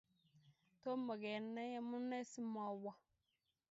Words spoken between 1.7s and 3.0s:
amunee simawo